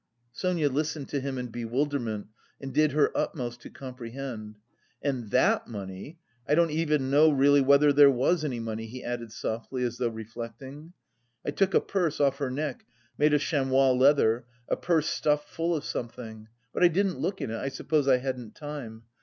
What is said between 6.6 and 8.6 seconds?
even know really whether there was any